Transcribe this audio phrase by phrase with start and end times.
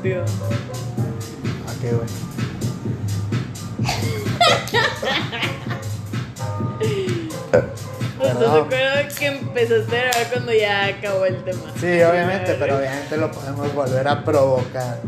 [0.00, 0.24] sentido.
[1.66, 2.10] Ah, qué bueno.
[8.18, 11.60] No recuerdo que empezaste a grabar cuando ya acabó el tema.
[11.78, 15.00] Sí, obviamente, pero obviamente lo podemos volver a provocar.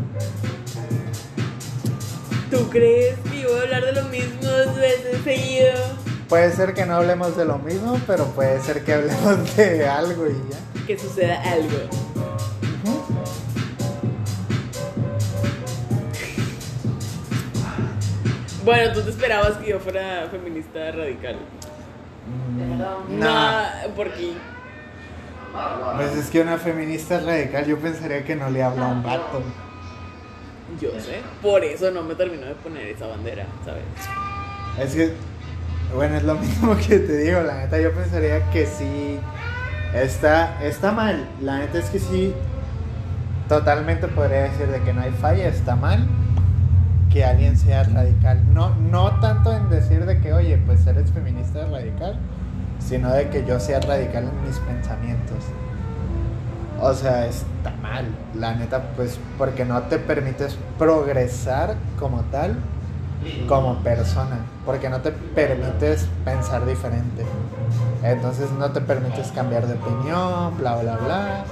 [2.51, 5.73] ¿Tú crees que yo voy a hablar de lo mismo dos veces seguido?
[6.29, 10.27] Puede ser que no hablemos de lo mismo, pero puede ser que hablemos de algo
[10.27, 10.85] y ya.
[10.85, 11.89] Que suceda algo.
[18.63, 21.35] Bueno, tú te esperabas que yo fuera feminista radical.
[22.27, 23.63] Mm, No, nah.
[23.95, 24.33] porque
[25.97, 29.41] Pues es que una feminista radical yo pensaría que no le habla a un vato.
[30.79, 31.21] yo sé.
[31.41, 33.83] Por eso no me terminó de poner esa bandera, ¿sabes?
[34.79, 35.13] Es que,
[35.93, 39.19] bueno, es lo mismo que te digo, la neta yo pensaría que sí
[39.93, 41.27] está, está mal.
[41.41, 42.33] La neta es que sí,
[43.49, 46.07] totalmente podría decir de que no hay falla, está mal
[47.11, 48.22] que alguien sea radical.
[52.93, 55.43] Sino de que yo sea radical en mis pensamientos.
[56.79, 62.55] O sea, está mal, la neta, pues porque no te permites progresar como tal,
[63.47, 67.25] como persona, porque no te permites pensar diferente.
[68.03, 71.45] Entonces no te permites cambiar de opinión, bla, bla, bla.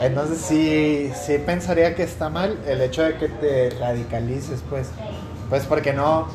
[0.00, 4.88] Entonces sí, sí pensaría que está mal el hecho de que te radicalices, pues,
[5.50, 6.26] pues porque no,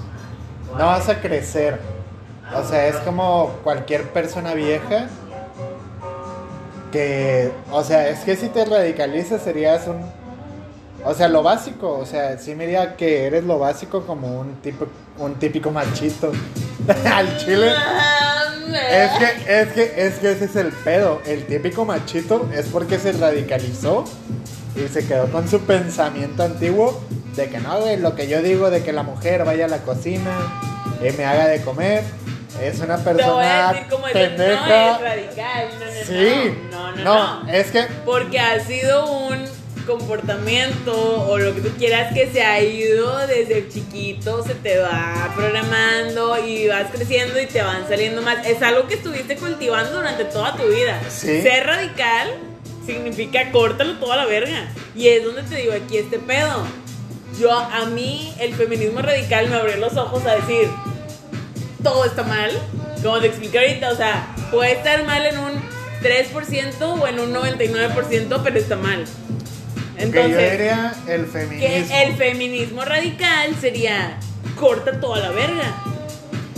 [0.78, 1.93] no vas a crecer.
[2.56, 5.08] O sea, es como cualquier persona vieja
[6.92, 10.02] que, o sea, es que si te radicalizas serías un,
[11.04, 14.56] o sea, lo básico, o sea, sí me diría que eres lo básico como un
[14.62, 16.32] tipo, un típico machito.
[17.12, 17.72] Al chile.
[18.92, 21.22] Es que, es que, es que ese es el pedo.
[21.26, 24.06] El típico machito es porque se radicalizó
[24.76, 27.02] y se quedó con su pensamiento antiguo
[27.36, 29.80] de que no, güey, lo que yo digo de que la mujer vaya a la
[29.80, 30.32] cocina
[31.02, 32.04] y me haga de comer
[32.62, 34.66] es una Te voy a persona decir como es, pendeja.
[34.68, 37.52] no es radical, no, no, sí, no, no, no, no.
[37.52, 39.46] es que Porque ha sido un
[39.86, 40.94] comportamiento
[41.28, 46.38] o lo que tú quieras que se ha ido desde chiquito, se te va programando
[46.46, 48.46] y vas creciendo y te van saliendo más.
[48.46, 51.00] Es algo que estuviste cultivando durante toda tu vida.
[51.10, 51.42] Sí.
[51.42, 52.34] Ser radical
[52.86, 54.68] significa córtalo toda la verga.
[54.96, 56.66] Y es donde te digo aquí este pedo.
[57.40, 60.70] Yo, a mí, el feminismo radical me abrió los ojos a decir,
[61.84, 62.52] todo está mal.
[63.02, 65.52] Como te expliqué ahorita, o sea, puede estar mal en un
[66.02, 69.04] 3% o en un 99%, pero está mal.
[69.04, 71.68] que yo Entonces, diría el feminismo.
[71.68, 74.18] que el feminismo radical sería
[74.60, 75.76] corta toda la verga.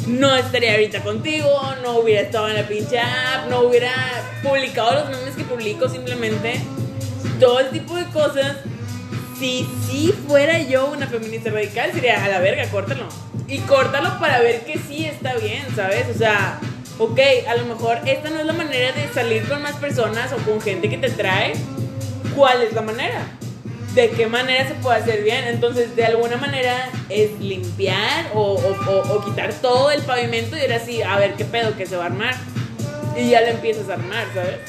[0.07, 1.49] No estaría ahorita contigo,
[1.81, 3.91] no hubiera estado en la pinche app, no hubiera
[4.43, 6.61] publicado los memes que publico simplemente.
[7.39, 8.57] Todo el tipo de cosas.
[9.39, 13.05] Si sí fuera yo una feminista radical, sería a la verga, córtalo.
[13.47, 16.05] Y córtalo para ver que sí está bien, ¿sabes?
[16.13, 16.59] O sea,
[16.99, 20.37] ok, a lo mejor esta no es la manera de salir con más personas o
[20.37, 21.53] con gente que te trae.
[22.35, 23.27] ¿Cuál es la manera?
[23.93, 25.45] ¿De qué manera se puede hacer bien?
[25.45, 30.61] Entonces, de alguna manera es limpiar o, o- o- o quitar todo el pavimento y
[30.63, 32.35] ir así, a ver qué pedo que se va a armar.
[33.17, 34.59] Y ya lo empiezas a armar, ¿sabes?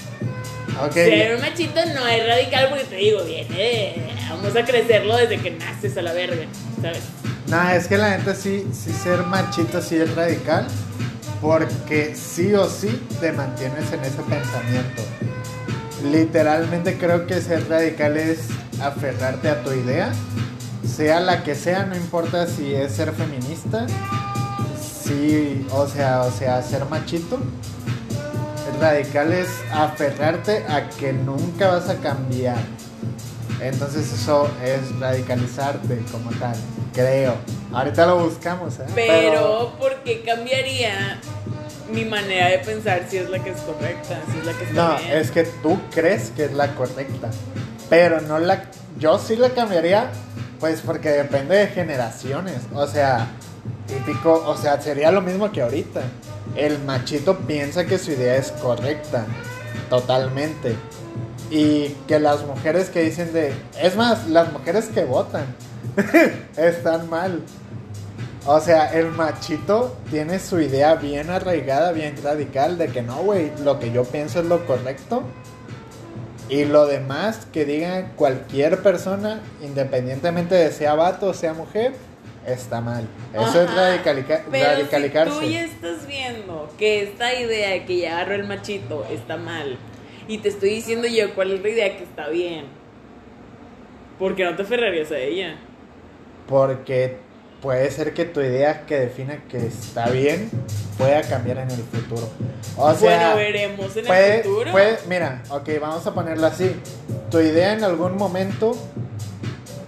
[0.85, 3.95] Ok, Ser un machito no es radical porque te digo, viene,
[4.29, 6.47] vamos a crecerlo desde que naces a la verga,
[6.83, 7.03] ¿sabes?
[7.49, 10.67] Nah, es que la neta sí, sí ser machito sí es radical,
[11.41, 15.03] porque sí o sí te mantienes en ese pensamiento.
[16.11, 18.49] Literalmente creo que ser radical es
[18.83, 20.13] aferrarte a tu idea,
[20.87, 23.87] sea la que sea, no importa si es ser feminista,
[25.07, 27.39] sí, o sea, o sea, ser machito.
[28.81, 32.57] Radical es aferrarte a que nunca vas a cambiar.
[33.61, 36.55] Entonces eso es radicalizarte como tal,
[36.93, 37.35] creo.
[37.73, 38.85] Ahorita lo buscamos, ¿eh?
[38.95, 41.19] Pero, ¿por qué cambiaría
[41.91, 44.75] mi manera de pensar si es la que es correcta, si es la que está
[44.75, 45.17] No, bien?
[45.17, 47.31] es que tú crees que es la correcta,
[47.89, 48.65] pero no la...
[48.99, 50.11] Yo sí la cambiaría,
[50.61, 52.57] pues porque depende de generaciones.
[52.75, 53.27] O sea,
[53.87, 56.03] típico, o sea, sería lo mismo que ahorita.
[56.55, 59.27] El machito piensa que su idea es correcta,
[59.91, 60.77] totalmente.
[61.51, 63.53] Y que las mujeres que dicen de...
[63.81, 65.47] Es más, las mujeres que votan
[66.57, 67.43] están mal.
[68.47, 73.51] O sea, el machito tiene su idea bien arraigada, bien radical, de que no, güey,
[73.65, 75.25] lo que yo pienso es lo correcto.
[76.49, 81.95] Y lo demás que diga cualquier persona, independientemente de sea vato o sea mujer,
[82.47, 83.07] está mal.
[83.35, 85.35] Eso es radicalica- Pero radicalicarse.
[85.35, 89.37] si tú ya estás viendo que esta idea de que ya agarró el machito está
[89.37, 89.77] mal
[90.29, 92.67] y te estoy diciendo yo cuál es la idea que está bien.
[94.19, 95.57] ¿Por qué no te aferrarías a ella?
[96.49, 97.19] Porque
[97.61, 100.51] puede ser que tu idea que define que está bien
[100.97, 102.29] pueda cambiar en el futuro.
[102.77, 104.73] O sea, bueno, veremos en puede, el futuro.
[104.73, 106.75] puede- mira, ok, vamos a ponerlo así.
[107.31, 108.77] Tu idea en algún momento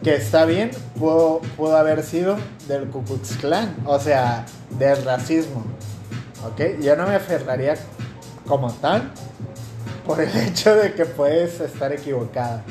[0.03, 2.37] que está bien pudo, pudo haber sido
[2.69, 5.65] del Ku Klux Klan, o sea, del racismo.
[6.45, 7.75] Ok, yo no me aferraría
[8.47, 9.11] como tal
[10.07, 12.63] por el hecho de que puedes estar equivocada.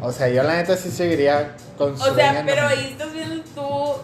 [0.00, 3.42] O sea, yo la neta sí seguiría con su O sea, pero ahí estás viendo
[3.54, 3.94] tú,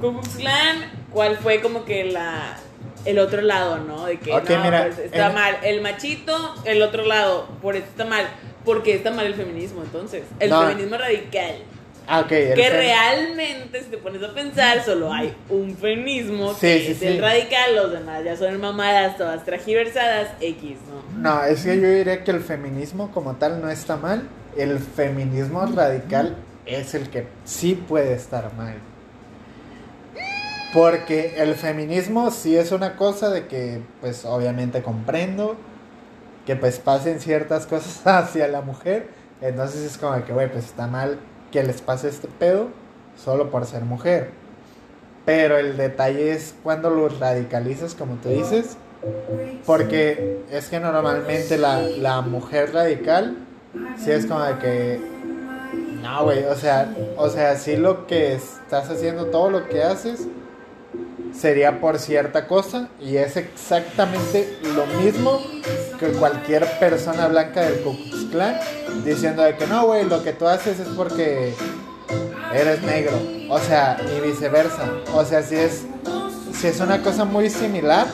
[0.00, 0.76] Ku Klux Klan,
[1.12, 2.56] cuál fue como que la
[3.04, 4.06] el otro lado, ¿no?
[4.06, 7.84] De que no, mira, pues, está en- mal el machito, el otro lado, por eso
[7.86, 8.26] está mal.
[8.64, 10.22] Porque está mal el feminismo, entonces.
[10.40, 10.62] El No.
[10.66, 11.56] feminismo radical.
[12.06, 16.80] Ah, Que fem- realmente, si te pones a pensar, solo hay un feminismo Sí, que
[16.80, 17.06] sí, es sí.
[17.06, 21.18] el radical, los demás ya son mamadas, todas tragiversadas, X, ¿no?
[21.20, 24.28] No, es que yo diría que el feminismo como tal no está mal.
[24.56, 26.36] El feminismo radical
[26.66, 28.74] es el que sí puede estar mal.
[30.72, 35.56] Porque el feminismo sí es una cosa de que, pues obviamente comprendo
[36.46, 39.08] que pues pasen ciertas cosas hacia la mujer.
[39.40, 41.18] Entonces es como que, güey, pues está mal
[41.54, 42.66] que les pase este pedo
[43.16, 44.30] solo por ser mujer.
[45.24, 48.76] Pero el detalle es cuando lo radicalizas, como tú dices.
[49.64, 53.36] Porque es que normalmente la, la mujer radical,
[53.96, 55.00] sí es como de que,
[56.02, 60.26] no, güey, o sea, o sea, sí lo que estás haciendo, todo lo que haces,
[61.32, 65.40] sería por cierta cosa y es exactamente lo mismo
[66.00, 67.96] que cualquier persona blanca del Ku
[69.04, 71.54] Diciendo de que no, güey, lo que tú haces es porque
[72.52, 73.12] eres negro,
[73.48, 75.84] o sea, y viceversa, o sea, si es,
[76.52, 78.06] si es una cosa muy similar,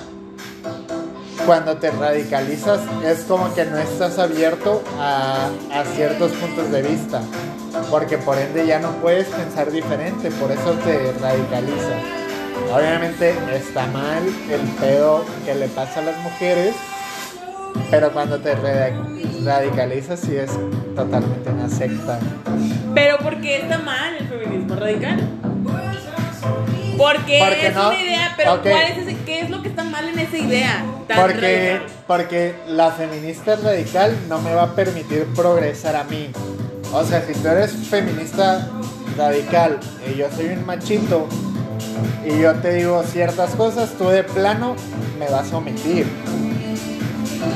[1.46, 7.22] cuando te radicalizas es como que no estás abierto a, a ciertos puntos de vista,
[7.90, 12.20] porque por ende ya no puedes pensar diferente, por eso te radicalizas.
[12.72, 16.74] Obviamente está mal el pedo que le pasa a las mujeres,
[17.90, 18.54] pero cuando te
[19.44, 20.50] radicalizas sí es
[20.94, 22.18] totalmente una secta.
[22.94, 25.20] Pero ¿por qué está mal el feminismo radical?
[26.96, 28.62] Porque, Porque es no- una idea, pero ok.
[28.62, 30.84] ¿cuál es ese, ¿qué es lo que está mal en esa idea?
[31.08, 31.82] tan Porque, radical?
[32.06, 36.28] porque la feminista radical no me va a permitir progresar a mí.
[36.92, 38.68] O sea, si tú eres feminista
[39.16, 39.78] radical
[40.12, 41.26] y yo soy un machito
[42.26, 44.76] y yo te digo ciertas cosas, tú de plano
[45.18, 46.06] me vas a omitir.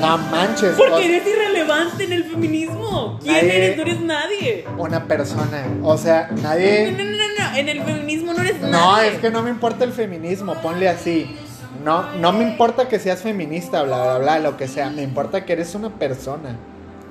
[0.01, 0.75] No manches.
[0.77, 3.19] Porque eres irrelevante en el feminismo.
[3.23, 3.77] ¿Quién Nadie- eres?
[3.77, 4.65] No eres nadie.
[4.79, 5.65] Una persona.
[5.83, 6.93] O sea, No, no, nadie...
[6.93, 7.11] no, no,
[7.51, 7.57] no.
[7.57, 9.09] En el feminismo no eres No, nadie.
[9.13, 11.37] es que no me importa el feminismo, ponle así.
[11.85, 14.91] No, no me importa que seas feminista, bla, bla, bla, lo que sea.
[14.91, 16.57] Me importa que eres una persona.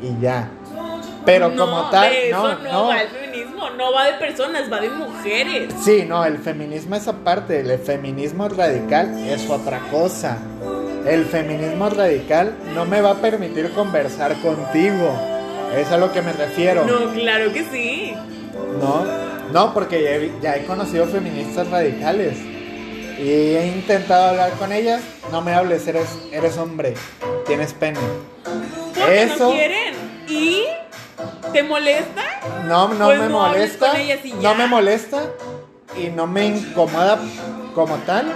[0.02, 0.50] Y ya.
[1.26, 2.92] Pero No, como tal, no, no, no.
[3.66, 3.78] Feminismo.
[3.78, 5.74] No va de personas, va de mujeres.
[5.84, 7.60] Sí, no, el feminismo es aparte.
[7.60, 10.38] El feminismo radical es otra cosa.
[11.08, 15.12] El feminismo radical no me va a permitir conversar contigo.
[15.76, 16.86] Es a lo que me refiero.
[16.86, 18.14] No, claro que sí.
[18.80, 19.04] No,
[19.52, 22.38] no, porque ya he, ya he conocido feministas radicales
[23.20, 25.02] y he intentado hablar con ellas.
[25.32, 26.94] No me hables, eres, eres hombre,
[27.48, 28.00] tienes pene.
[28.96, 29.94] Porque Eso- no quieren.
[30.30, 30.64] ¿Y?
[31.52, 32.24] ¿Te molesta?
[32.66, 33.94] No, no Pues me no molesta,
[34.42, 35.22] no me molesta
[35.98, 37.20] y no me incomoda
[37.76, 38.32] como tal,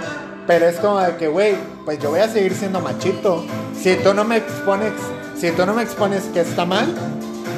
[0.46, 3.44] pero es como de que, güey, pues yo voy a seguir siendo machito.
[3.74, 4.92] Si tú no me expones,
[5.36, 6.94] si tú no me expones que está mal,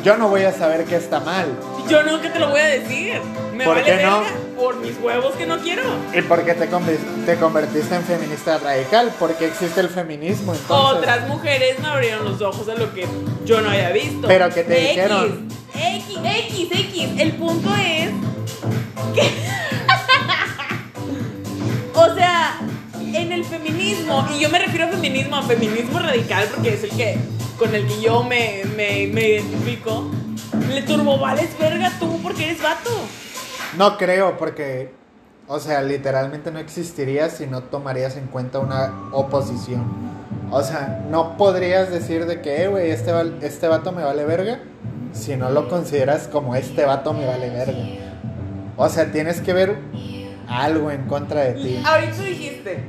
[0.03, 1.47] yo no voy a saber que está mal.
[1.89, 3.21] Yo no que te lo voy a decir.
[3.53, 4.23] Me ¿Por vale qué no?
[4.61, 5.83] Por mis huevos que no quiero.
[6.13, 9.11] ¿Y por qué te, te convertiste en feminista radical?
[9.19, 10.99] Porque existe el feminismo entonces.
[10.99, 13.07] Otras mujeres me abrieron los ojos a lo que
[13.47, 14.29] yo no había visto.
[14.29, 15.49] Pero ¿qué te X, dijeron?
[15.75, 17.09] X, X, X.
[17.19, 18.11] El punto es
[19.15, 19.23] que.
[21.95, 22.61] o sea,
[23.15, 26.91] en el feminismo, y yo me refiero a feminismo, a feminismo radical, porque es el
[26.91, 27.19] que
[27.59, 30.11] con el que yo me, me, me identifico.
[30.69, 32.91] Le turbovales verga tú porque eres vato.
[33.77, 34.93] No creo, porque,
[35.47, 39.85] o sea, literalmente no existiría si no tomarías en cuenta una oposición.
[40.51, 43.13] O sea, no podrías decir de que, eh, güey, este,
[43.43, 44.61] este vato me vale verga,
[45.13, 47.85] si no lo consideras como este vato me vale verga.
[48.77, 49.79] O sea, tienes que ver
[50.49, 51.83] algo en contra de ti.
[51.85, 52.85] Ahorita dijiste,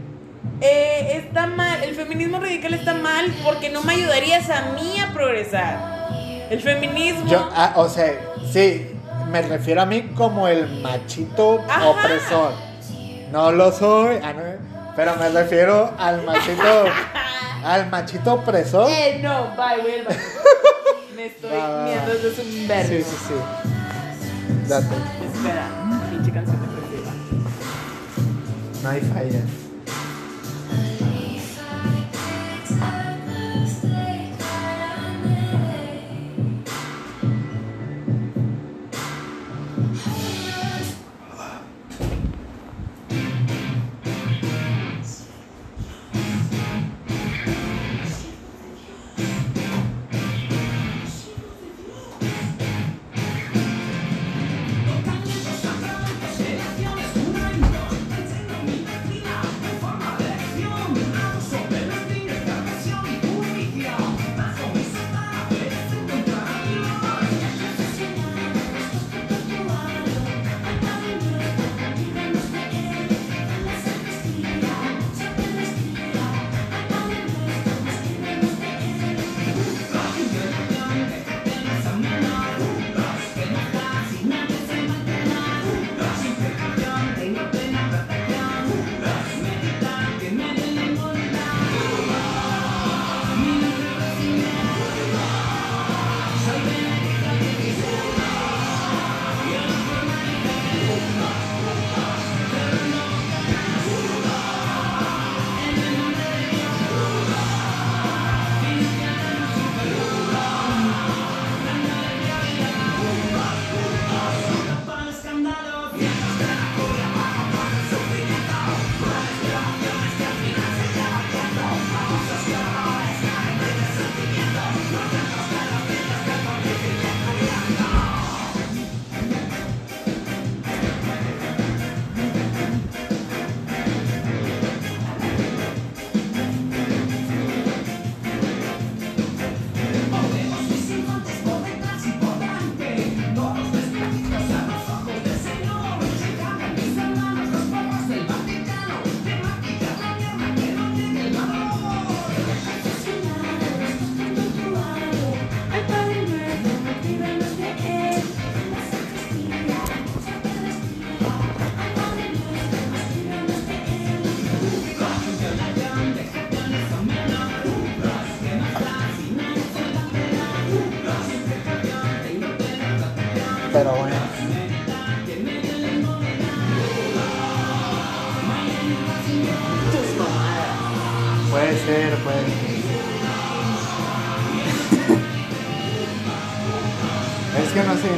[0.62, 5.14] eh, está mal, el feminismo radical está mal porque no me ayudarías a mí a
[5.14, 6.10] progresar.
[6.50, 7.30] El feminismo...
[7.30, 8.14] Yo, ah, o sea,
[8.52, 8.91] sí,
[9.32, 11.88] me refiero a mí como el machito Ajá.
[11.88, 12.52] opresor.
[13.32, 14.34] No lo soy, ah,
[14.96, 16.84] pero me refiero al machito,
[17.64, 18.90] al machito opresor.
[18.92, 20.20] Eh, no, bye, baño.
[21.16, 21.84] Me estoy va.
[21.86, 22.90] miando desde un verbo.
[22.90, 23.34] Sí, sí, sí.
[24.68, 24.86] Date.
[24.86, 25.68] Espera,
[26.10, 27.12] pinche canción depresiva.
[28.84, 29.42] No hay falla.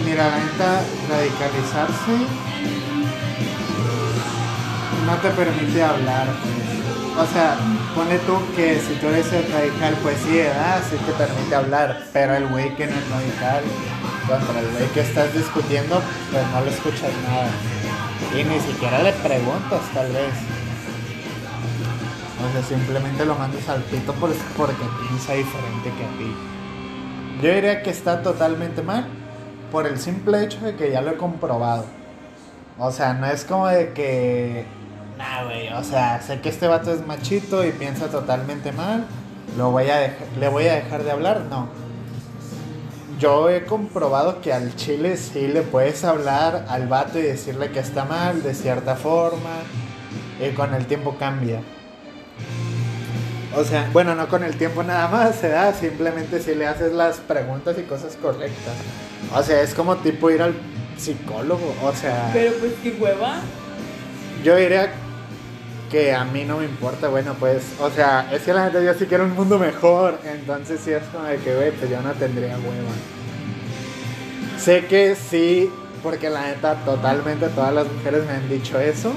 [0.05, 2.27] Mira, la neta, radicalizarse
[5.05, 6.27] no te permite hablar.
[6.41, 7.27] pues.
[7.29, 7.55] O sea,
[7.93, 10.81] pone tú que si tú eres el radical, pues sí, ¿verdad?
[10.89, 12.03] Sí te permite hablar.
[12.13, 13.61] Pero el güey que no es radical,
[14.27, 17.49] contra el güey que estás discutiendo, pues no le escuchas nada.
[18.33, 20.33] Y ni siquiera le preguntas, tal vez.
[22.39, 26.35] O sea, simplemente lo mandas al pito por- porque piensa diferente que a ti.
[27.41, 29.05] Yo diría que está totalmente mal
[29.73, 31.85] por el simple hecho de que ya lo he comprobado.
[32.77, 34.65] O sea, no es como de que.
[35.17, 35.73] Nah, güey.
[35.73, 39.05] O sea, sé que este vato es machito y piensa totalmente mal.
[39.57, 41.41] Lo voy a le voy a dejar de hablar.
[41.49, 41.67] No.
[43.19, 47.79] Yo he comprobado que al chile sí le puedes hablar al vato y decirle que
[47.79, 49.63] está mal de cierta forma.
[50.39, 51.61] Y con el tiempo cambia.
[53.55, 56.91] O sea, bueno, no con el tiempo nada más, se da, simplemente si le haces
[56.93, 58.73] las preguntas y cosas correctas.
[59.35, 60.53] O sea, es como tipo ir al
[60.97, 63.41] psicólogo, o sea, Pero pues qué hueva.
[64.43, 64.91] yo diría
[65.91, 68.93] que a mí no me importa, bueno, pues, o sea, es que la gente yo
[68.95, 72.11] sí quiero un mundo mejor, entonces sí es como de que, güey, pues yo no
[72.13, 72.91] tendría hueva.
[74.59, 75.69] Sé que sí,
[76.01, 79.13] porque la neta, totalmente todas las mujeres me han dicho eso,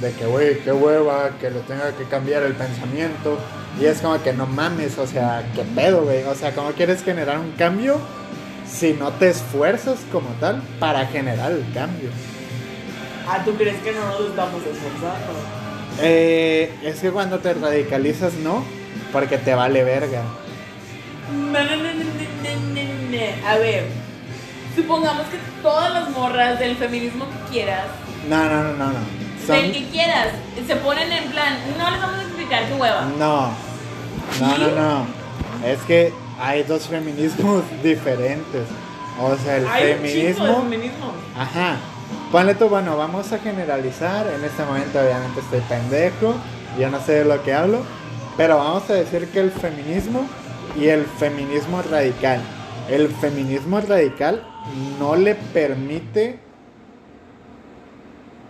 [0.00, 3.38] de que, güey, qué hueva, que le tenga que cambiar el pensamiento,
[3.80, 7.02] y es como que no mames, o sea, qué pedo, güey, o sea, ¿cómo quieres
[7.02, 7.98] generar un cambio
[8.70, 12.10] si no te esfuerzas como tal para generar el cambio?
[13.28, 15.32] Ah, ¿tú crees que no nos estamos esforzando?
[16.00, 18.64] Eh, es que cuando te radicalizas, no,
[19.12, 20.22] porque te vale verga.
[23.46, 23.84] A ver,
[24.74, 27.86] supongamos que todas las morras del feminismo que quieras,
[28.28, 29.25] No, no, no, no, no.
[29.52, 30.28] Del que quieras,
[30.66, 33.02] se ponen en plan, no les vamos a explicar qué hueva.
[33.18, 33.50] No,
[34.40, 35.06] no, no, no.
[35.64, 38.62] Es que hay dos feminismos diferentes.
[39.20, 40.62] O sea, el Hay un feminismo.
[40.62, 41.12] feminismo.
[41.38, 41.76] Ajá.
[42.30, 44.26] Ponle tú, bueno, vamos a generalizar.
[44.26, 46.34] En este momento, obviamente, estoy pendejo.
[46.78, 47.80] Yo no sé de lo que hablo.
[48.36, 50.26] Pero vamos a decir que el feminismo
[50.78, 52.40] y el feminismo radical.
[52.90, 54.42] El feminismo radical
[54.98, 56.38] no le permite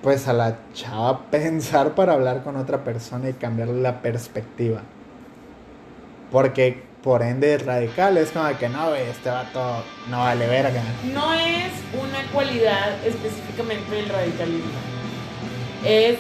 [0.03, 4.83] pues a la chava pensar para hablar con otra persona y cambiarle la perspectiva.
[6.31, 10.83] Porque por ende radical, es como que no, este vato no vale verga.
[11.15, 14.73] No es una cualidad específicamente del radicalismo.
[15.85, 16.17] Es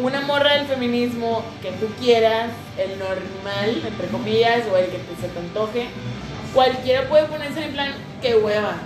[0.00, 5.14] una morra del feminismo que tú quieras, el normal, entre comillas, o el que te,
[5.20, 5.88] se te antoje.
[6.54, 7.92] Cualquiera puede ponerse en plan,
[8.22, 8.76] qué hueva.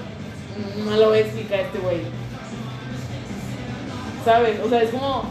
[0.85, 2.01] No lo voy a explicar este güey.
[4.25, 4.61] ¿Sabes?
[4.65, 5.25] O sea, es como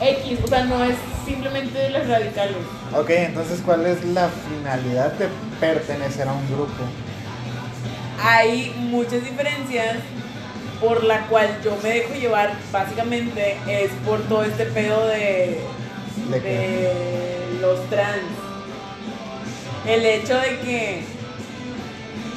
[0.00, 2.56] X, o sea, no es simplemente de los radicales.
[2.96, 5.28] Ok, entonces, ¿cuál es la finalidad de
[5.60, 6.84] pertenecer a un grupo?
[8.22, 9.96] Hay muchas diferencias
[10.80, 15.60] por la cual yo me dejo llevar básicamente es por todo este pedo de,
[16.30, 18.22] ¿De de, los trans.
[19.86, 21.02] El hecho de que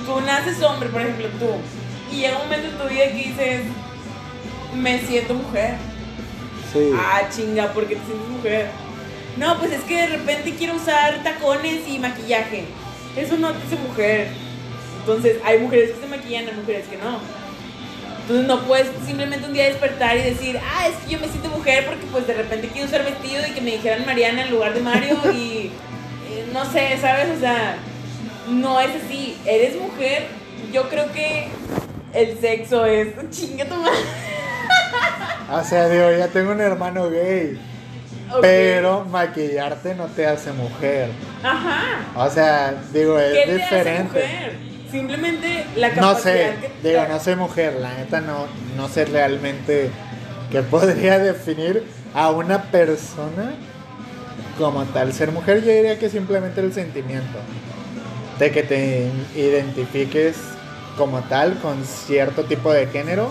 [0.06, 3.62] tú naces hombre, por ejemplo, tú, y llega un momento en tu vida que dices,
[4.76, 5.76] me siento mujer.
[6.72, 6.92] Sí.
[6.96, 8.70] Ah, chinga, ¿por qué te sientes mujer?
[9.38, 12.66] No, pues es que de repente quiero usar tacones y maquillaje.
[13.16, 14.28] Eso no te hace mujer.
[15.00, 17.20] Entonces, hay mujeres que se maquillan, hay mujeres que no.
[18.22, 21.50] Entonces no puedes simplemente un día despertar y decir, ah, es que yo me siento
[21.50, 24.74] mujer porque pues de repente quiero usar vestido y que me dijeran Mariana en lugar
[24.74, 25.72] de Mario y
[26.30, 27.36] eh, no sé, ¿sabes?
[27.36, 27.78] O sea,
[28.48, 29.38] no es así.
[29.46, 30.28] Eres mujer,
[30.72, 31.48] yo creo que
[32.14, 34.31] el sexo es chinga tu madre.
[35.52, 37.60] O sea, digo, ya tengo un hermano gay.
[38.40, 41.10] Pero maquillarte no te hace mujer.
[41.44, 42.06] Ajá.
[42.16, 44.04] O sea, digo, ¿Qué es hace diferente.
[44.04, 44.56] mujer?
[44.90, 49.90] Simplemente la No sé, que digo, no soy mujer, la neta no, no sé realmente
[50.52, 53.54] que podría definir a una persona
[54.58, 55.64] como tal ser mujer.
[55.64, 57.40] Yo diría que simplemente el sentimiento
[58.40, 60.36] de que te identifiques
[60.98, 63.30] como tal con cierto tipo de género,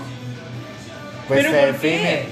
[1.31, 2.25] pues ¿Pero se por define.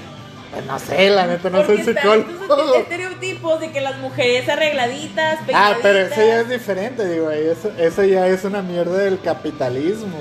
[0.51, 2.75] Pues no sé, la neta no soy Porque estos psicólogo.
[2.75, 6.41] estereotipos de que las mujeres arregladitas, Ah, pero eso ya peinaditas.
[6.43, 10.17] es diferente, digo, eso, eso ya es una mierda del capitalismo.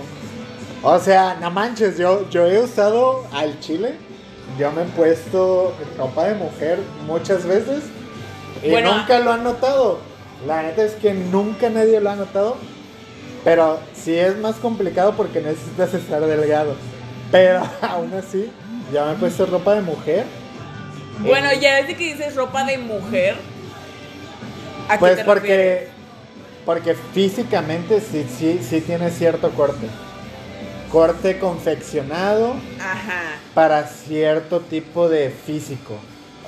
[0.83, 3.95] O sea, no manches, yo, yo he usado al chile,
[4.59, 7.83] yo me he puesto ropa de mujer muchas veces
[8.63, 9.99] y Bueno, nunca lo han notado.
[10.47, 12.57] La neta es que nunca nadie lo ha notado,
[13.45, 16.75] pero sí es más complicado porque necesitas estar delgado.
[17.33, 18.51] Pero aún así,
[18.93, 20.25] yo me he puesto ropa de mujer.
[21.21, 23.37] Bueno, Eh, ya desde que dices ropa de mujer.
[24.89, 25.89] ¿a qué Pues te porque, refieres?
[26.65, 29.89] porque físicamente sí, sí, sí tiene cierto corte.
[30.93, 33.23] Corte confeccionado Ajá.
[33.55, 35.99] para cierto tipo de físico,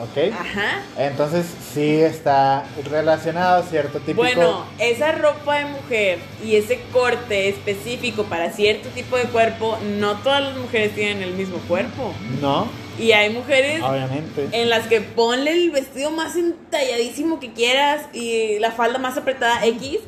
[0.02, 0.32] ¿ok?
[0.32, 0.82] Ajá.
[0.98, 7.48] Entonces sí está relacionado a cierto tipo Bueno, esa ropa de mujer y ese corte
[7.48, 12.12] específico para cierto tipo de cuerpo, no todas las mujeres tienen el mismo cuerpo.
[12.40, 14.48] No, Y hay mujeres obviamente.
[14.52, 19.64] en las que ponle el vestido más entalladísimo que quieras y la falda más apretada
[19.66, 19.98] X.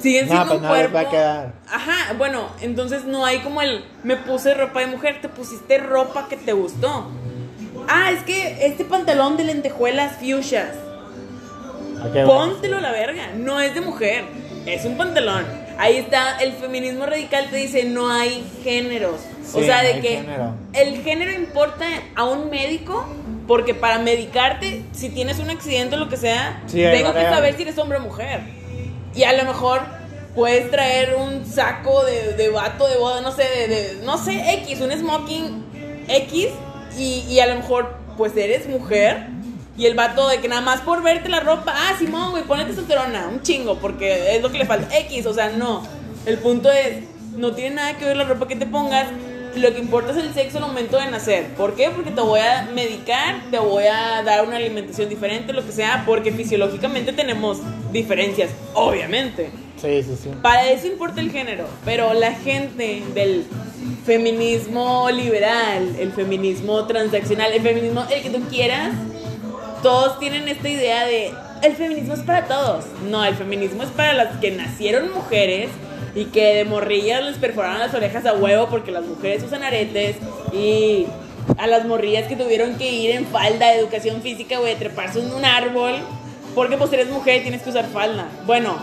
[0.00, 0.94] Siguen No, siendo pues un no cuerpo.
[0.94, 1.52] va a quedar.
[1.70, 6.28] Ajá, bueno, entonces no hay como el me puse ropa de mujer, te pusiste ropa
[6.28, 7.10] que te gustó.
[7.88, 10.68] Ah, es que este pantalón de lentejuelas fuchsias.
[12.26, 13.28] Póntelo a la verga.
[13.36, 14.24] No es de mujer.
[14.66, 15.44] Es un pantalón.
[15.78, 19.20] Ahí está, el feminismo radical te dice no hay géneros.
[19.52, 20.54] o Sí, sea, no de que género.
[20.72, 23.04] el género importa a un médico
[23.48, 27.54] porque para medicarte, si tienes un accidente o lo que sea, Sí, tengo que saber
[27.56, 28.40] si eres hombre o mujer.
[29.14, 29.80] Y a lo mejor
[30.34, 34.54] puedes traer un saco de, de vato de boda, no sé, de, de- no sé,
[34.62, 35.64] X, un smoking
[36.08, 36.48] X
[36.98, 39.28] y, y a lo mejor pues eres mujer
[39.76, 42.74] y el vato de que nada más por verte la ropa, ah, Simón, güey, ponete
[42.74, 44.96] solterona, un chingo, porque es lo que le falta.
[44.98, 45.82] X, o sea, no.
[46.26, 47.02] El punto es,
[47.36, 49.08] no tiene nada que ver la ropa que te pongas.
[49.56, 51.46] Lo que importa es el sexo al momento de nacer.
[51.56, 51.90] ¿Por qué?
[51.90, 56.02] Porque te voy a medicar, te voy a dar una alimentación diferente, lo que sea,
[56.06, 57.58] porque fisiológicamente tenemos
[57.92, 59.50] diferencias, obviamente.
[59.80, 60.30] Sí, sí, sí.
[60.42, 63.44] Para eso importa el género, pero la gente del
[64.04, 68.92] feminismo liberal, el feminismo transaccional, el feminismo, el que tú quieras,
[69.82, 72.84] todos tienen esta idea de el feminismo es para todos.
[73.08, 75.70] No, el feminismo es para las que nacieron mujeres
[76.14, 80.16] y que de morrillas les perforaron las orejas a huevo porque las mujeres usan aretes
[80.52, 81.06] y
[81.58, 85.32] a las morrillas que tuvieron que ir en falda de educación física, güey, treparse en
[85.32, 85.94] un árbol
[86.54, 88.28] porque pues eres mujer y tienes que usar falda.
[88.46, 88.76] Bueno,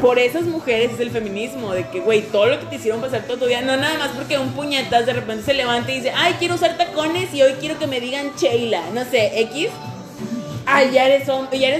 [0.00, 3.22] por esas mujeres es el feminismo, de que, güey, todo lo que te hicieron pasar
[3.22, 6.12] todo tu día, no nada más porque un puñetas de repente se levanta y dice,
[6.14, 9.68] ay, quiero usar tacones y hoy quiero que me digan Sheila, no sé, X.
[10.66, 11.26] Ay, ya eres,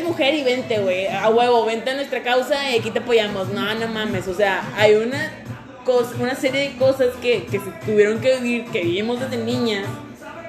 [0.03, 3.49] mujer y vente, güey, a huevo, vente a nuestra causa y aquí te apoyamos.
[3.49, 5.33] No, no mames, o sea, hay una,
[6.18, 9.87] una serie de cosas que, que se tuvieron que vivir, que vivimos desde niñas,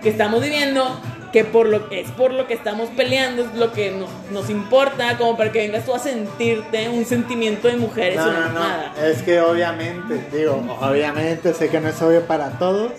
[0.02, 1.00] que estamos viviendo,
[1.32, 5.18] que por lo es por lo que estamos peleando, es lo que nos, nos importa,
[5.18, 8.54] como para que vengas tú a sentirte un sentimiento de mujer, es No, una no,
[8.54, 8.94] mamada.
[8.98, 9.06] no.
[9.06, 12.92] Es que obviamente, digo, obviamente sé que no es obvio para todos,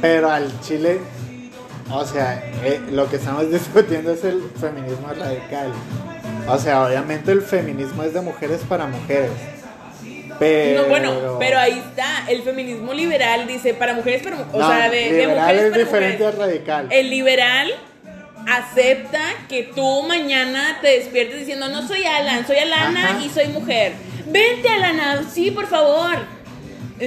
[0.00, 0.98] pero al Chile,
[1.90, 5.72] o sea, eh, lo que estamos discutiendo es el feminismo radical.
[6.48, 9.30] O sea, obviamente el feminismo es de mujeres para mujeres.
[10.40, 10.82] Pero.
[10.82, 14.88] No, bueno, pero ahí está, el feminismo liberal dice para mujeres, pero, o No, sea,
[14.90, 16.22] de, mujeres es para diferente mujeres.
[16.26, 16.88] al radical.
[16.90, 17.72] El liberal
[18.48, 23.20] acepta que tú mañana te despiertes diciendo, no soy Alan, soy Alana Ajá.
[23.24, 23.92] y soy mujer.
[24.26, 26.16] Vente, Alana, sí, por favor.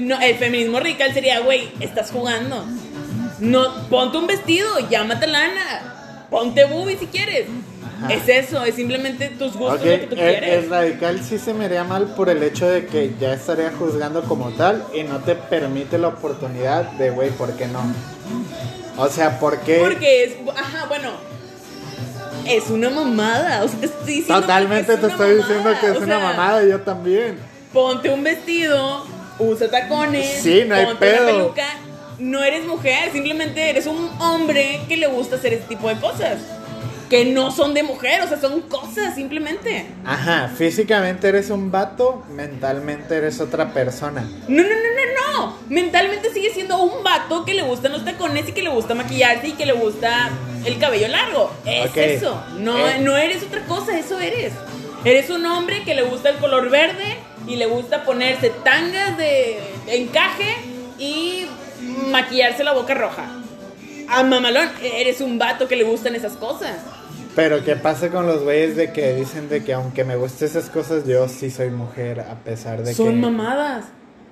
[0.02, 2.66] No, el feminismo radical sería, güey, estás jugando.
[3.40, 6.26] No, ponte un vestido, llámate Alana.
[6.30, 7.46] Ponte boobie si quieres.
[8.04, 8.14] Ajá.
[8.14, 10.64] Es eso, es simplemente tus gustos, Ok, lo que tú el, quieres.
[10.64, 14.24] el radical sí se me haría mal por el hecho de que ya estaría juzgando
[14.24, 17.82] como tal y no te permite la oportunidad de, güey, ¿por qué no?
[18.98, 19.78] O sea, ¿por qué?
[19.80, 21.12] Porque es, ajá, bueno,
[22.46, 23.64] es una mamada.
[23.64, 25.98] O sea, te estoy diciendo Totalmente que es te una estoy diciendo mamada, que es
[25.98, 27.38] o una mamada, yo también.
[27.72, 29.06] Ponte un vestido,
[29.40, 31.26] usa tacones, Sí, no hay ponte una pedo.
[31.38, 31.66] peluca.
[32.20, 36.38] No eres mujer, simplemente eres un hombre que le gusta hacer ese tipo de cosas.
[37.10, 39.86] Que no son de mujer, o sea, son cosas simplemente.
[40.06, 44.22] Ajá, físicamente eres un vato, mentalmente eres otra persona.
[44.48, 45.58] No, no, no, no, no.
[45.70, 49.50] Mentalmente sigue siendo un vato que le gustan los tacones y que le gusta maquillarse
[49.50, 50.30] y que le gusta
[50.66, 51.52] el cabello largo.
[51.66, 52.42] Es eso.
[52.58, 53.00] No, Eh.
[53.00, 54.54] no eres otra cosa, eso eres.
[55.06, 59.60] Eres un hombre que le gusta el color verde y le gusta ponerse tangas de
[59.88, 60.56] encaje
[60.98, 61.46] y
[62.10, 63.26] maquillarse la boca roja.
[64.16, 66.78] A mamalón, eres un vato que le gustan esas cosas.
[67.36, 70.70] Pero ¿qué pasa con los güeyes de que dicen de que aunque me gusten esas
[70.70, 73.22] cosas, yo sí soy mujer a pesar de Son que...
[73.22, 73.86] mamadas.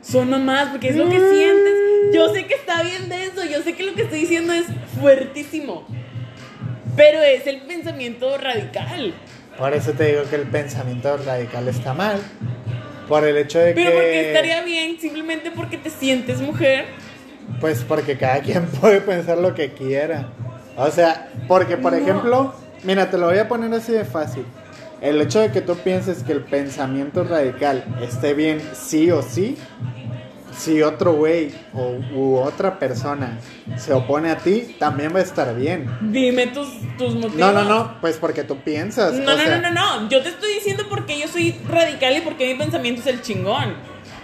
[0.04, 1.74] Son mamadas porque es lo que sientes.
[2.13, 4.65] Yo sé que está bien denso, yo sé que lo que estoy diciendo es
[5.00, 5.86] fuertísimo.
[6.96, 9.13] Pero es el pensamiento radical.
[9.58, 12.20] Por eso te digo que el pensamiento radical está mal.
[13.08, 13.96] Por el hecho de Pero que...
[13.96, 16.86] porque estaría bien simplemente porque te sientes mujer.
[17.60, 20.28] Pues porque cada quien puede pensar lo que quiera.
[20.78, 21.98] O sea, porque por No.
[22.00, 24.46] ejemplo, mira, te lo voy a poner así de fácil.
[25.02, 29.58] El hecho de que tú pienses que el pensamiento radical esté bien sí o sí,
[30.56, 33.40] si otro güey o u otra persona
[33.78, 35.90] se opone a ti, también va a estar bien.
[36.02, 37.36] Dime tus, tus motivos.
[37.36, 39.14] No, no, no, pues porque tú piensas.
[39.14, 40.10] No, no, sea, no, no, no.
[40.10, 43.76] Yo te estoy diciendo porque yo soy radical y porque mi pensamiento es el chingón.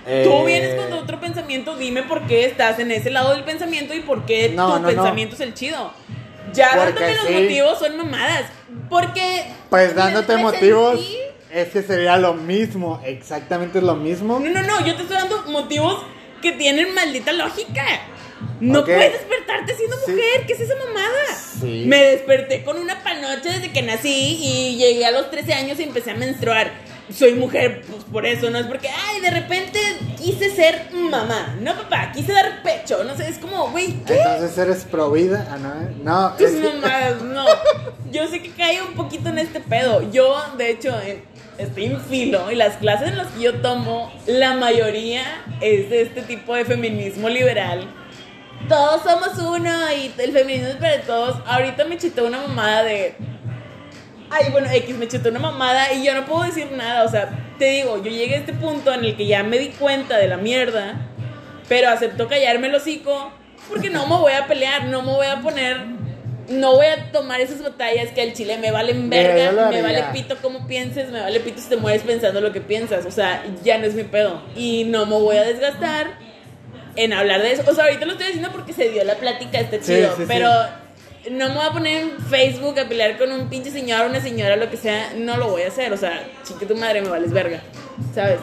[0.08, 3.94] Eh, Tú vienes con otro pensamiento, dime por qué estás en ese lado del pensamiento
[3.94, 4.88] y por qué No, tu no, no.
[4.88, 5.92] pensamiento es el chido.
[6.54, 7.34] Ya Porque dándome los sí.
[7.34, 8.46] motivos son mamadas.
[8.90, 9.44] Porque.
[9.70, 11.18] Pues dándote me motivos, sentí-
[11.52, 14.40] es que sería lo mismo, exactamente lo mismo.
[14.40, 16.04] No, no, no, yo te estoy dando motivos
[16.42, 17.84] que tienen maldita lógica.
[18.60, 18.86] No Ok.
[18.86, 20.12] puedes despertarte siendo Sí.
[20.12, 21.36] mujer, ¿qué es esa mamada?
[21.60, 21.84] Sí.
[21.88, 25.84] Me desperté con una panocha desde que nací y llegué a los 13 años y
[25.84, 26.72] empecé a menstruar.
[27.14, 29.80] Soy mujer, pues por eso, no es porque, ay, de repente
[30.18, 31.56] quise ser mamá.
[31.62, 33.04] No, papá, quise dar pecho.
[33.06, 34.16] No sé, es como, güey, ¿qué?
[34.20, 37.46] Entonces eres pro vida, ah, no, no, Tus es mamadas, no.
[38.12, 40.12] Yo sé que cae un poquito en este pedo.
[40.12, 41.24] Yo, de hecho, en-
[41.58, 45.24] estoy en filo y las clases en las que yo tomo, la mayoría
[45.62, 47.88] es de este tipo de feminismo liberal.
[48.68, 51.38] Todos somos uno y el feminismo es para todos.
[51.46, 53.16] Ahorita me chitó una mamada de.
[54.30, 57.04] Ay, bueno, X me chutó una mamada y yo no puedo decir nada.
[57.04, 59.70] O sea, te digo, yo llegué a este punto en el que ya me di
[59.70, 60.96] cuenta de la mierda,
[61.70, 63.32] pero acepto callarme el hocico
[63.70, 65.78] porque no me voy a pelear, no me voy a poner,
[66.50, 70.38] no voy a tomar esas batallas que al chile me valen verga, me vale pito
[70.38, 73.06] como pienses, me vale pito si te mueres pensando lo que piensas.
[73.06, 76.18] O sea, ya no es mi pedo y no me voy a desgastar
[76.96, 77.64] en hablar de eso.
[77.68, 80.26] O sea, ahorita lo estoy haciendo porque se dio la plática, está chido, sí, sí.
[80.28, 80.50] pero
[81.32, 84.56] no me voy a poner en Facebook a pelear con un pinche señor una señora,
[84.56, 85.92] lo que sea, no lo voy a hacer.
[85.94, 87.62] O sea, chique tu madre, me vales verga,
[88.14, 88.40] ¿sabes?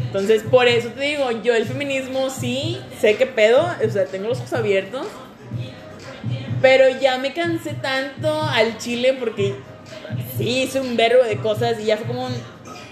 [0.00, 4.28] Entonces, por eso te digo, yo el feminismo sí, sé qué pedo, o sea, tengo
[4.28, 5.06] los ojos abiertos,
[6.60, 9.54] pero ya me cansé tanto al chile porque
[10.36, 12.34] sí hice un verbo de cosas y ya fue como un,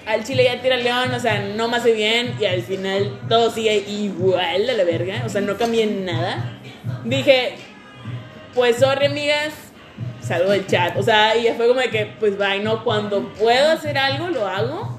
[0.07, 3.51] al chile ya tira león, o sea, no me hace bien y al final todo
[3.51, 6.61] sigue igual a la verga, o sea, no cambié nada.
[7.05, 7.57] Dije,
[8.59, 9.53] pues sorry amigas,
[10.21, 13.33] salgo del chat, o sea, y ya fue como de que, pues bye, no, cuando
[13.35, 14.99] puedo hacer algo, lo hago,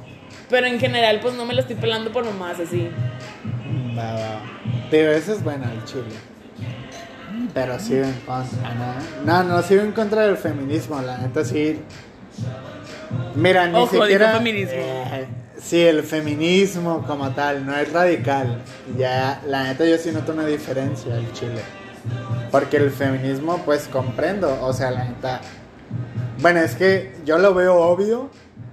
[0.49, 2.89] pero en general, pues no me lo estoy pelando por nomás así.
[3.97, 4.41] Va, va.
[4.89, 6.03] Pero eso es bueno el chile.
[7.53, 8.73] Pero en contra,
[9.25, 9.25] ¿no?
[9.25, 11.81] No, no sigo en contra del feminismo, la neta sí.
[13.35, 14.31] Mira, ni Ojo, siquiera.
[14.37, 14.73] feminismo.
[14.73, 15.27] eh,
[15.61, 18.61] sí, el feminismo como tal, no es radical.
[18.97, 21.61] Ya, la neta yo sí noto una diferencia el chile.
[22.51, 24.57] Porque el feminismo, pues comprendo.
[24.61, 25.41] O sea, la neta.
[26.41, 28.29] Bueno, es que yo lo veo obvio.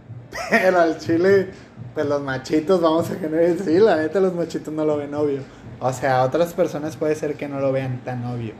[0.50, 1.50] Pero al chile,
[1.94, 3.56] pues los machitos, vamos a generar.
[3.64, 5.40] Sí, la neta, los machitos no lo ven obvio.
[5.80, 8.54] O sea, otras personas puede ser que no lo vean tan obvio.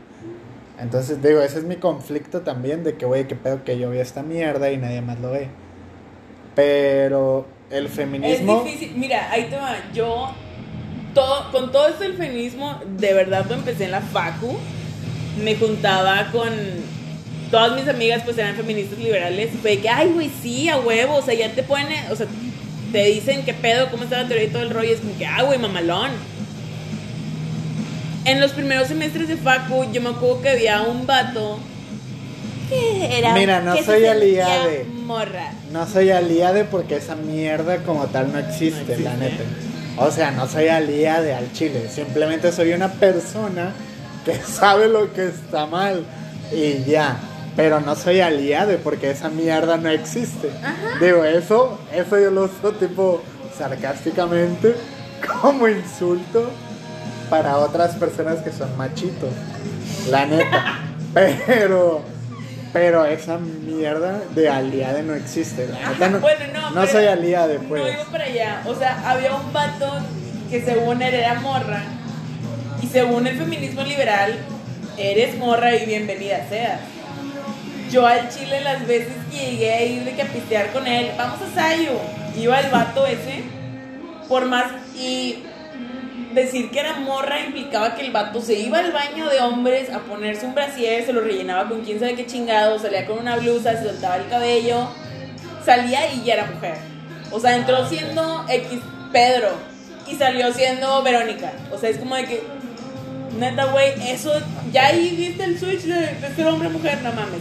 [0.79, 2.85] Entonces, digo, ese es mi conflicto también.
[2.85, 5.49] De que, güey, qué pedo que yo veo esta mierda y nadie más lo ve.
[6.55, 8.59] Pero el feminismo.
[8.59, 8.97] Es difícil.
[8.97, 9.77] Mira, ahí te va.
[9.93, 10.31] Yo,
[11.15, 14.57] todo, con todo esto del feminismo, de verdad, cuando empecé en la FACU,
[15.43, 16.51] me juntaba con.
[17.51, 19.51] Todas mis amigas, pues eran feministas liberales.
[19.55, 21.15] Y fue que, ay, güey, sí, a huevo.
[21.17, 22.11] O sea, ya te ponen.
[22.11, 22.27] O sea,
[22.93, 24.89] te dicen qué pedo, cómo está la teoría y todo el rollo.
[24.91, 26.11] Y es como que, ah, güey, mamalón.
[28.25, 31.61] En los primeros semestres de FACU, yo me acuerdo que había un vato
[32.69, 33.33] que era.
[33.35, 34.85] Mira, no que se soy sentía aliade.
[35.05, 35.53] Morra.
[35.71, 39.03] No soy aliade porque esa mierda como tal no existe, No existe.
[39.05, 39.45] la neta.
[39.99, 41.89] O sea, no soy aliade al chile.
[41.89, 43.73] Simplemente soy una persona
[44.27, 46.05] que sabe lo que está mal
[46.53, 47.17] y ya.
[47.55, 50.51] Pero no soy aliade porque esa mierda no existe.
[51.01, 53.23] Digo, eso, eso yo lo uso tipo
[53.57, 54.77] sarcásticamente
[55.43, 56.51] como insulto
[57.31, 59.31] para otras personas que son machitos.
[60.11, 60.81] La neta.
[61.15, 62.03] Pero,
[62.75, 65.67] pero esa mierda de aliade no existe.
[65.67, 67.83] La neta no, Bueno, no, soy aliade, pues.
[67.83, 68.63] No iba para allá.
[68.67, 69.91] O sea, había un vato
[70.51, 71.85] que según él era morra.
[72.83, 74.35] Y según el feminismo liberal,
[74.99, 76.81] eres morra y bienvenida seas.
[77.91, 80.25] Yo al Chile las veces que llegué a ir de que
[80.73, 81.99] con él, vamos a Sayo.
[82.37, 83.45] Iba el vato ese,
[84.29, 84.67] por más.
[84.95, 85.45] Y
[86.35, 90.01] decir que era morra implicaba que el vato se iba al baño de hombres a
[90.01, 93.77] ponerse un brasier, se lo rellenaba con quién sabe qué chingado, salía con una blusa,
[93.77, 94.89] se soltaba el cabello,
[95.65, 96.77] salía y ya era mujer.
[97.31, 98.81] O sea, entró siendo X
[99.13, 99.51] Pedro
[100.07, 101.53] y salió siendo Verónica.
[101.73, 102.43] O sea, es como de que,
[103.39, 104.33] neta, güey, eso,
[104.73, 107.41] ya ahí viste el switch de, de ser hombre mujer, no mames.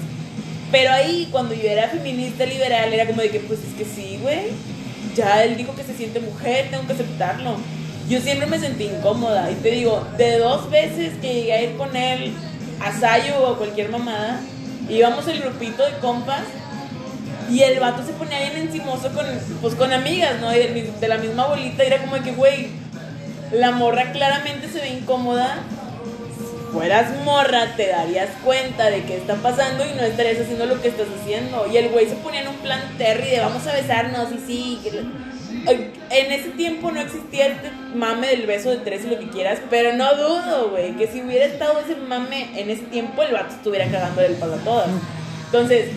[0.72, 4.20] Pero ahí, cuando yo era feminista liberal, era como de que, pues es que sí,
[4.22, 4.48] güey.
[5.16, 7.58] Ya él dijo que se siente mujer, tengo que aceptarlo.
[8.10, 9.50] Yo siempre me sentí incómoda.
[9.52, 12.34] Y te digo, de dos veces que llegué a ir con él
[12.82, 14.42] a Sayo o cualquier mamada,
[14.90, 16.44] íbamos el grupito de compas
[17.50, 19.26] y el vato se ponía bien encimoso con,
[19.62, 20.54] pues, con amigas, ¿no?
[20.54, 22.70] Y de, de la misma bolita, y era como de que, güey,
[23.52, 25.60] la morra claramente se ve incómoda.
[26.66, 30.82] Si fueras morra, te darías cuenta de qué está pasando y no estarías haciendo lo
[30.82, 31.68] que estás haciendo.
[31.72, 34.80] Y el güey se ponía en un plan Terry de vamos a besarnos y sí.
[35.68, 39.60] En ese tiempo no existía este mame del beso de tres y lo que quieras,
[39.70, 43.56] pero no dudo, güey, que si hubiera estado ese mame en ese tiempo, el vato
[43.56, 44.90] estuviera cagando el palo a todas.
[45.46, 45.90] Entonces,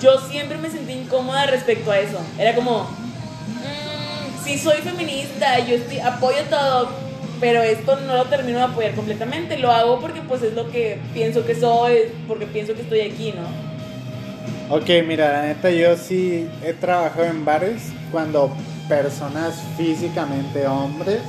[0.00, 2.18] yo siempre me sentí incómoda respecto a eso.
[2.38, 6.90] Era como, "Mm, sí soy feminista, yo estoy- apoyo todo,
[7.40, 9.58] pero esto no lo termino de apoyar completamente.
[9.58, 13.32] Lo hago porque pues es lo que pienso que soy, porque pienso que estoy aquí,
[13.32, 13.66] ¿no?
[14.74, 18.50] Ok, mira, la neta, yo sí he trabajado en bares cuando
[18.88, 21.20] personas físicamente hombres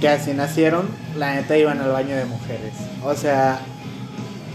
[0.00, 2.72] que así nacieron, la neta iban al baño de mujeres.
[3.02, 3.60] O sea,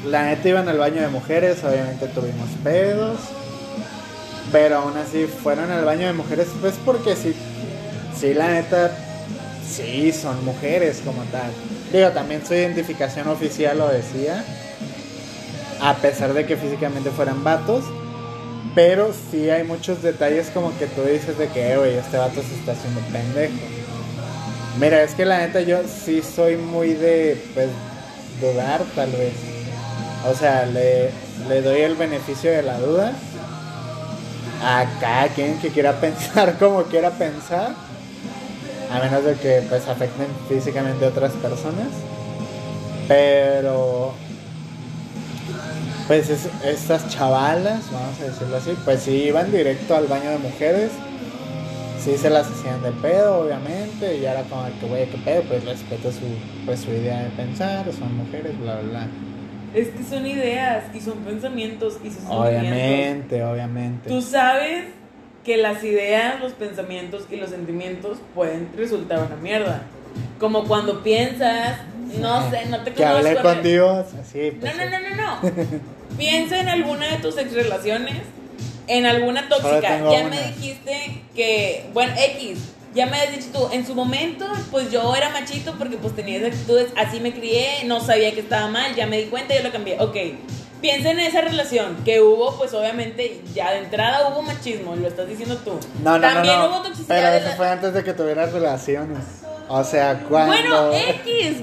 [0.06, 3.18] la neta iban al baño de mujeres, obviamente tuvimos pedos,
[4.52, 7.34] pero aún así fueron al baño de mujeres, pues porque sí,
[8.16, 8.92] sí, la neta,
[9.68, 11.52] sí, son mujeres como tal.
[11.92, 14.44] Digo, también su identificación oficial lo decía
[15.82, 17.84] a pesar de que físicamente fueran vatos.
[18.74, 22.42] Pero sí hay muchos detalles como que tú dices de que, "Eh, güey, este vato
[22.42, 23.54] se está haciendo pendejo.
[24.80, 27.68] Mira, es que la neta yo sí soy muy de, pues,
[28.40, 29.34] dudar tal vez.
[30.26, 31.10] O sea, le,
[31.50, 33.12] le doy el beneficio de la duda
[34.64, 37.74] a cada quien que quiera pensar como quiera pensar.
[38.92, 41.88] A menos de que, pues, afecten físicamente a otras personas.
[43.08, 44.14] Pero
[46.08, 50.38] pues es- estas chavalas, vamos a decirlo así, pues sí iban directo al baño de
[50.40, 50.92] mujeres.
[52.04, 55.64] Sí se las hacían de pedo, obviamente, y era como que, güey, qué pedo, pues
[55.64, 56.20] respeto su,
[56.66, 59.08] pues, su idea de pensar, son mujeres, bla, bla, bla.
[59.74, 62.26] Es que son ideas y son pensamientos y son.
[62.42, 64.10] Obviamente, obviamente.
[64.10, 64.86] Tú sabes
[65.44, 69.84] que las ideas, los pensamientos y los sentimientos pueden resultar una mierda.
[70.40, 71.80] Como cuando piensas,
[72.20, 74.76] no sé, no te Que hablé conozco, con Dios, así, No, pues.
[74.78, 75.54] no, no, no, no.
[76.18, 78.18] Piensa en alguna de tus ex relaciones,
[78.88, 79.82] en alguna tóxica.
[80.00, 80.30] Ya una.
[80.30, 82.60] me dijiste que, bueno, X,
[82.94, 86.38] ya me has dicho tú, en su momento, pues yo era machito porque pues tenía
[86.38, 89.58] esas actitudes, así me crié, no sabía que estaba mal, ya me di cuenta y
[89.60, 89.98] yo lo cambié.
[90.00, 90.18] Ok,
[90.82, 95.28] piensa en esa relación que hubo, pues obviamente ya de entrada hubo machismo, lo estás
[95.28, 95.80] diciendo tú.
[96.04, 96.70] No, no, También no, no.
[96.76, 97.08] hubo toxicidad.
[97.08, 99.20] Pero eso la- fue antes de que tuvieras relaciones.
[99.70, 100.52] O sea, cuando.
[100.54, 101.58] Bueno, X,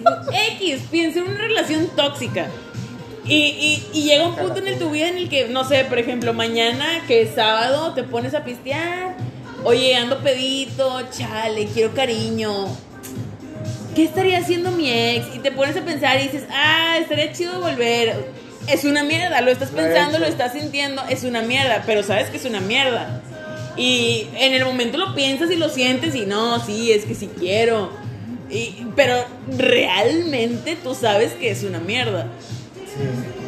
[0.53, 2.47] X, piensa en una relación tóxica.
[3.27, 5.85] Y, y, y llega un punto en el tu vida en el que, no sé,
[5.85, 9.17] por ejemplo, mañana que es sábado te pones a pistear.
[9.65, 12.67] Oye, ando pedito, chale, quiero cariño.
[13.95, 15.35] ¿Qué estaría haciendo mi ex?
[15.35, 18.15] Y te pones a pensar y dices, ah, estaría chido volver.
[18.69, 22.37] Es una mierda, lo estás pensando, lo estás sintiendo, es una mierda, pero sabes que
[22.37, 23.23] es una mierda.
[23.77, 27.31] Y en el momento lo piensas y lo sientes y no, sí, es que sí
[27.39, 27.91] quiero.
[28.51, 29.15] Y- pero
[29.57, 32.27] realmente tú sabes que es una mierda.
[32.75, 33.05] Sí.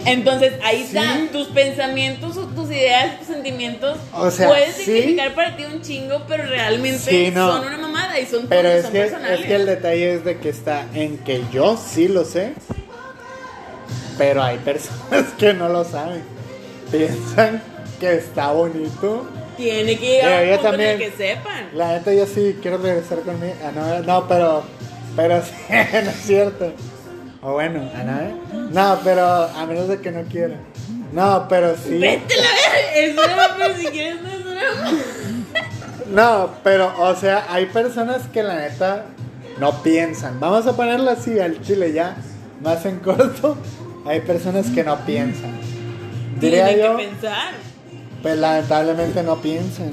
[0.07, 0.97] Entonces ahí Sí.
[0.97, 4.85] está, tus pensamientos, o tus ideas, tus sentimientos O sea, pueden sí.
[4.85, 7.53] significar para ti un chingo, pero realmente no.
[7.57, 9.41] son una mamada y son, Pero es son que, personales.
[9.41, 12.53] es que el detalle es de que está en que yo sí lo sé,
[14.21, 16.23] pero hay personas que no lo saben.
[16.93, 17.63] Piensan
[17.99, 19.27] que está bonito.
[19.57, 20.99] Tiene que llegar a yo en el también.
[20.99, 21.71] que sepan.
[21.73, 23.55] La neta yo sí quiero regresar conmigo.
[23.65, 24.63] Ah, no, no, pero,
[25.17, 26.71] pero sí, no es cierto.
[27.41, 30.57] O bueno, ah, no, no, pero a menos de que no quiera.
[31.15, 31.97] No, pero sí.
[31.97, 34.99] Vete la es broma, pero si quieres no es broma.
[36.11, 39.07] No, pero, o sea, hay personas que la neta
[39.59, 40.39] no piensan.
[40.41, 42.17] Vamos a ponerlo así al chile ya,
[42.61, 43.57] más en corto.
[44.07, 45.53] Hay personas que no piensan.
[46.41, 47.53] Diría Tienen yo, que pensar.
[48.23, 49.93] pues lamentablemente no piensan.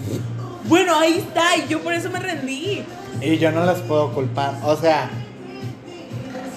[0.66, 2.84] Bueno, ahí está, y yo por eso me rendí.
[3.22, 4.54] Y yo no las puedo culpar.
[4.64, 5.10] O sea,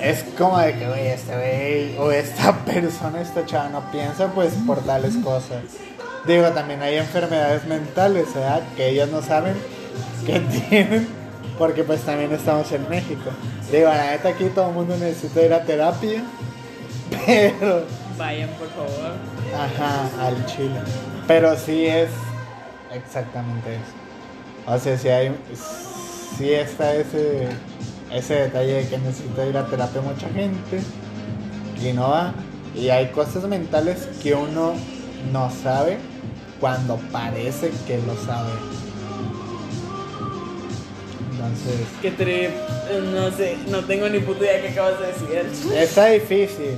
[0.00, 4.52] es como de que, güey, este güey o esta persona, esta chava no piensa, pues
[4.66, 5.62] por tales cosas.
[6.26, 8.62] Digo, también hay enfermedades mentales, ¿verdad?
[8.76, 9.54] Que ellos no saben
[10.26, 11.08] que tienen,
[11.58, 13.30] porque pues también estamos en México.
[13.72, 16.22] Digo, la neta aquí todo el mundo necesita ir a terapia,
[17.26, 17.84] pero,
[18.16, 19.12] Vayan, por favor.
[19.54, 20.80] ajá, al chile.
[21.26, 22.10] Pero sí es
[22.92, 23.92] exactamente eso.
[24.66, 25.34] O sea, si hay,
[26.36, 27.48] sí está ese,
[28.12, 30.80] ese detalle de que necesita ir a terapia mucha gente
[31.82, 32.34] y no va.
[32.74, 34.74] Y hay cosas mentales que uno
[35.32, 35.98] no sabe
[36.60, 38.50] cuando parece que lo sabe.
[41.32, 42.50] Entonces, Qué trip.
[43.14, 45.72] No sé, no tengo ni puta idea qué acabas de decir.
[45.76, 46.76] está difícil.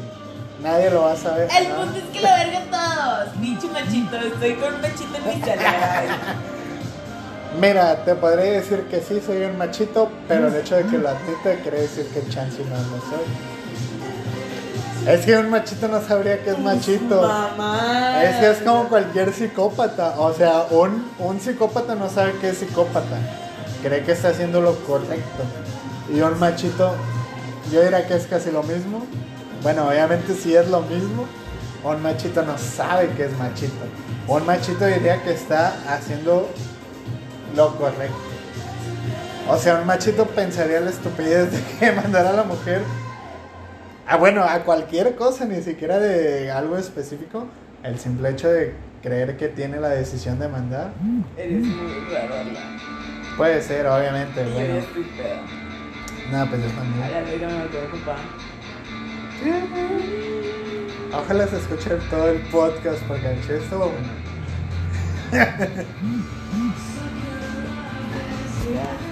[0.62, 1.48] Nadie lo va a saber.
[1.58, 1.76] El ¿no?
[1.76, 3.40] punto es que la verga todos.
[3.40, 6.10] Dicho machito, estoy con un machito en mi chalet.
[7.60, 11.08] Mira, te podría decir que sí soy un machito, pero el hecho de que lo
[11.08, 13.52] admita quiere decir que chance no lo soy.
[15.06, 17.20] Es que un machito no sabría que es machito.
[17.20, 18.22] Mamá.
[18.22, 20.14] Es que es como cualquier psicópata.
[20.18, 23.18] O sea, un, un psicópata no sabe que es psicópata.
[23.82, 25.42] Cree que está haciendo lo correcto.
[26.14, 26.94] Y un machito,
[27.72, 29.04] yo diría que es casi lo mismo.
[29.62, 31.26] Bueno, obviamente sí es lo mismo.
[31.84, 33.74] Un machito no sabe que es machito.
[34.28, 36.48] Un machito diría que está haciendo
[37.56, 38.14] lo correcto.
[39.48, 42.82] O sea, un machito pensaría la estupidez de que mandar a la mujer
[44.06, 47.46] Ah, bueno, a cualquier cosa, ni siquiera de algo específico.
[47.82, 50.90] El simple hecho de creer que tiene la decisión de mandar.
[51.36, 52.78] Eres muy raro, Alan.
[53.36, 54.42] Puede ser, obviamente.
[54.44, 54.84] Bueno,
[55.16, 55.40] peda.
[56.32, 57.12] no, pues yo A también.
[57.12, 58.16] la verga me a.
[61.12, 63.26] Ojalá se escuche todo el podcast porque
[63.56, 64.08] estuvo bueno.